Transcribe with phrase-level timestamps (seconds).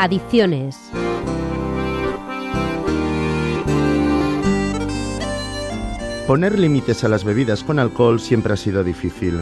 [0.00, 0.78] Adicciones.
[6.28, 9.40] Poner límites a las bebidas con alcohol siempre ha sido difícil.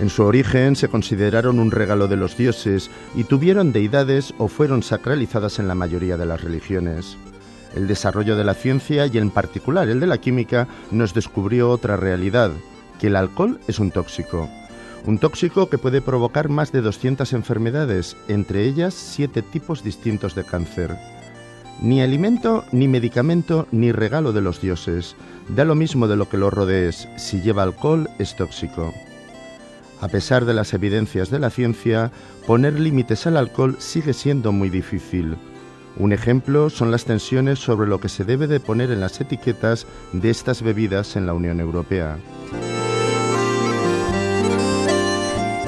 [0.00, 4.82] En su origen se consideraron un regalo de los dioses y tuvieron deidades o fueron
[4.82, 7.16] sacralizadas en la mayoría de las religiones.
[7.76, 11.96] El desarrollo de la ciencia y en particular el de la química nos descubrió otra
[11.96, 12.50] realidad,
[12.98, 14.48] que el alcohol es un tóxico.
[15.04, 20.44] Un tóxico que puede provocar más de 200 enfermedades, entre ellas siete tipos distintos de
[20.44, 20.96] cáncer.
[21.80, 25.16] Ni alimento, ni medicamento, ni regalo de los dioses.
[25.48, 28.94] Da lo mismo de lo que lo rodees, si lleva alcohol es tóxico.
[30.00, 32.12] A pesar de las evidencias de la ciencia,
[32.46, 35.36] poner límites al alcohol sigue siendo muy difícil.
[35.96, 39.86] Un ejemplo son las tensiones sobre lo que se debe de poner en las etiquetas
[40.12, 42.18] de estas bebidas en la Unión Europea.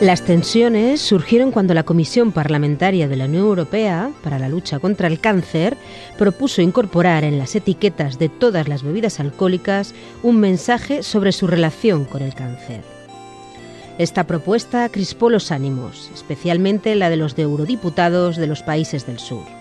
[0.00, 5.08] Las tensiones surgieron cuando la Comisión Parlamentaria de la Unión Europea para la lucha contra
[5.08, 5.78] el cáncer
[6.18, 12.04] propuso incorporar en las etiquetas de todas las bebidas alcohólicas un mensaje sobre su relación
[12.04, 12.82] con el cáncer.
[13.96, 19.18] Esta propuesta crispó los ánimos, especialmente la de los de eurodiputados de los países del
[19.18, 19.55] sur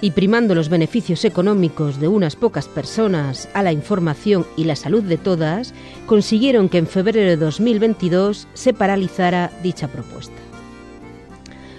[0.00, 5.02] y primando los beneficios económicos de unas pocas personas a la información y la salud
[5.02, 5.72] de todas,
[6.06, 10.34] consiguieron que en febrero de 2022 se paralizara dicha propuesta.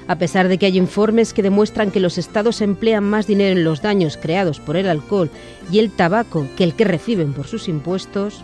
[0.07, 3.65] A pesar de que hay informes que demuestran que los estados emplean más dinero en
[3.65, 5.29] los daños creados por el alcohol
[5.71, 8.41] y el tabaco que el que reciben por sus impuestos,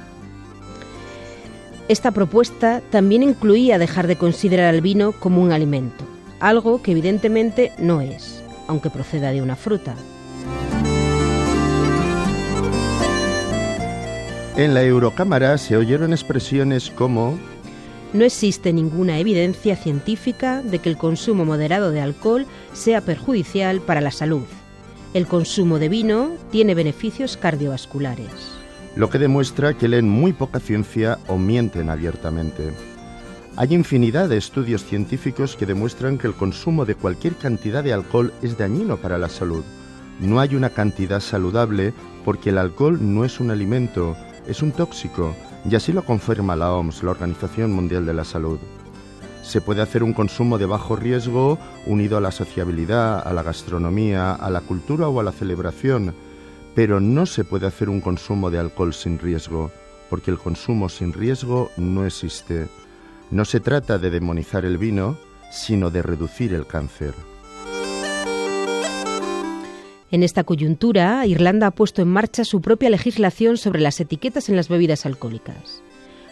[1.88, 6.04] esta propuesta también incluía dejar de considerar al vino como un alimento,
[6.40, 8.33] algo que evidentemente no es
[8.68, 9.96] aunque proceda de una fruta.
[14.56, 17.40] En la Eurocámara se oyeron expresiones como
[18.14, 24.02] no existe ninguna evidencia científica de que el consumo moderado de alcohol sea perjudicial para
[24.02, 24.44] la salud.
[25.16, 28.30] El consumo de vino tiene beneficios cardiovasculares.
[28.96, 32.72] Lo que demuestra que leen muy poca ciencia o mienten abiertamente.
[33.56, 38.34] Hay infinidad de estudios científicos que demuestran que el consumo de cualquier cantidad de alcohol
[38.42, 39.64] es dañino para la salud.
[40.20, 41.94] No hay una cantidad saludable
[42.26, 45.36] porque el alcohol no es un alimento, es un tóxico,
[45.70, 48.58] y así lo confirma la OMS, la Organización Mundial de la Salud.
[49.44, 54.34] Se puede hacer un consumo de bajo riesgo unido a la sociabilidad, a la gastronomía,
[54.34, 56.16] a la cultura o a la celebración,
[56.74, 59.70] pero no se puede hacer un consumo de alcohol sin riesgo,
[60.10, 62.68] porque el consumo sin riesgo no existe.
[63.32, 65.18] No se trata de demonizar el vino,
[65.52, 67.14] sino de reducir el cáncer.
[70.12, 74.56] En esta coyuntura, Irlanda ha puesto en marcha su propia legislación sobre las etiquetas en
[74.56, 75.82] las bebidas alcohólicas.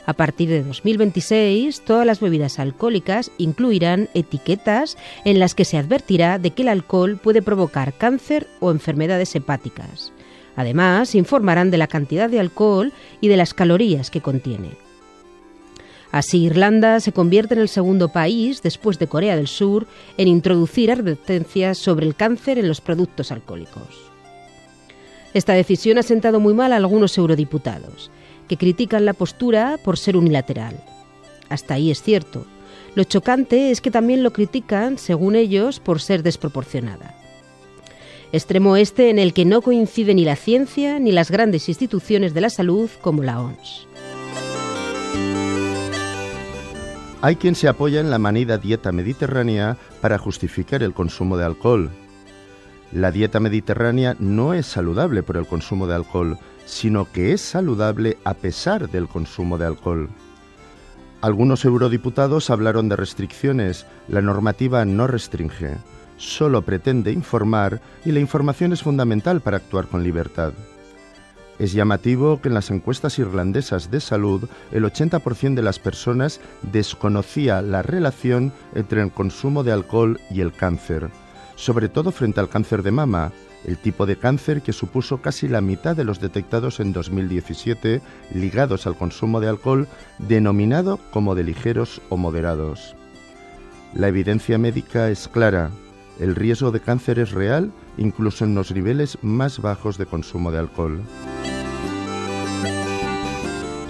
[0.05, 6.37] A partir de 2026, todas las bebidas alcohólicas incluirán etiquetas en las que se advertirá
[6.37, 10.11] de que el alcohol puede provocar cáncer o enfermedades hepáticas.
[10.55, 14.71] Además, informarán de la cantidad de alcohol y de las calorías que contiene.
[16.11, 20.91] Así, Irlanda se convierte en el segundo país, después de Corea del Sur, en introducir
[20.91, 24.11] advertencias sobre el cáncer en los productos alcohólicos.
[25.33, 28.11] Esta decisión ha sentado muy mal a algunos eurodiputados,
[28.49, 30.83] que critican la postura por ser unilateral.
[31.47, 32.45] Hasta ahí es cierto.
[32.95, 37.15] Lo chocante es que también lo critican, según ellos, por ser desproporcionada.
[38.33, 42.41] Extremo este en el que no coincide ni la ciencia ni las grandes instituciones de
[42.41, 43.87] la salud como la OMS.
[47.23, 51.91] Hay quien se apoya en la manida dieta mediterránea para justificar el consumo de alcohol.
[52.91, 58.17] La dieta mediterránea no es saludable por el consumo de alcohol, sino que es saludable
[58.23, 60.09] a pesar del consumo de alcohol.
[61.21, 63.85] Algunos eurodiputados hablaron de restricciones.
[64.07, 65.77] La normativa no restringe,
[66.17, 70.53] solo pretende informar y la información es fundamental para actuar con libertad.
[71.61, 77.61] Es llamativo que en las encuestas irlandesas de salud el 80% de las personas desconocía
[77.61, 81.11] la relación entre el consumo de alcohol y el cáncer,
[81.55, 83.31] sobre todo frente al cáncer de mama,
[83.63, 88.01] el tipo de cáncer que supuso casi la mitad de los detectados en 2017
[88.33, 89.87] ligados al consumo de alcohol,
[90.17, 92.95] denominado como de ligeros o moderados.
[93.93, 95.69] La evidencia médica es clara.
[96.19, 100.57] El riesgo de cáncer es real incluso en los niveles más bajos de consumo de
[100.57, 101.03] alcohol.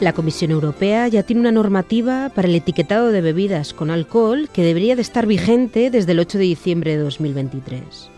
[0.01, 4.63] La Comisión Europea ya tiene una normativa para el etiquetado de bebidas con alcohol que
[4.63, 8.09] debería de estar vigente desde el 8 de diciembre de 2023,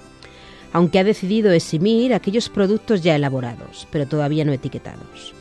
[0.71, 5.33] aunque ha decidido eximir aquellos productos ya elaborados, pero todavía no etiquetados.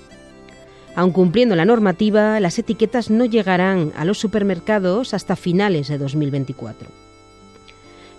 [0.96, 6.88] Aun cumpliendo la normativa, las etiquetas no llegarán a los supermercados hasta finales de 2024.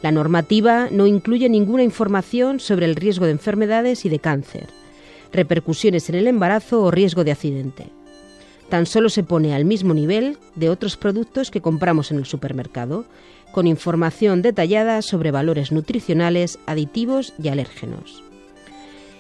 [0.02, 4.68] La normativa no incluye ninguna información sobre el riesgo de enfermedades y de cáncer,
[5.34, 7.92] repercusiones en el embarazo o riesgo de accidente.
[8.70, 13.06] Tan solo se pone al mismo nivel de otros productos que compramos en el supermercado,
[13.52, 18.24] con información detallada sobre valores nutricionales, aditivos y alérgenos.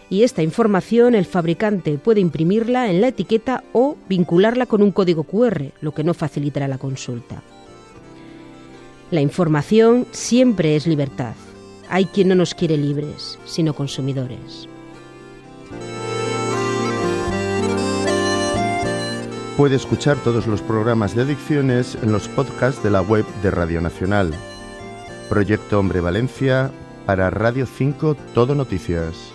[0.10, 5.24] Y esta información el fabricante puede imprimirla en la etiqueta o vincularla con un código
[5.24, 7.42] QR, lo que no facilitará la consulta.
[9.12, 11.36] La información siempre es libertad.
[11.90, 14.68] Hay quien no nos quiere libres, sino consumidores.
[19.57, 23.81] Puede escuchar todos los programas de adicciones en los podcasts de la web de Radio
[23.81, 24.33] Nacional.
[25.29, 26.71] Proyecto Hombre Valencia
[27.05, 29.31] para Radio 5 Todo Noticias.